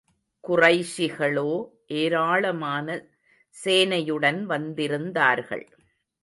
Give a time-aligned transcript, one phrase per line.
[0.43, 1.51] குறைஷிகளோ
[1.95, 2.87] ஏராளமான
[3.55, 5.65] சேனையுடன் வந்திருந்தார்கள்.